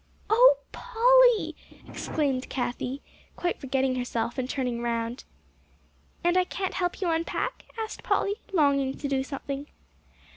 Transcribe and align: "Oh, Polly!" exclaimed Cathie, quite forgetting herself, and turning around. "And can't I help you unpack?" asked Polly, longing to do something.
"Oh, 0.31 0.57
Polly!" 0.71 1.55
exclaimed 1.87 2.49
Cathie, 2.49 3.03
quite 3.35 3.59
forgetting 3.59 3.97
herself, 3.97 4.39
and 4.39 4.49
turning 4.49 4.79
around. 4.79 5.25
"And 6.23 6.35
can't 6.49 6.73
I 6.73 6.77
help 6.77 7.01
you 7.01 7.11
unpack?" 7.11 7.65
asked 7.77 8.01
Polly, 8.01 8.37
longing 8.51 8.97
to 8.97 9.07
do 9.07 9.21
something. 9.23 9.67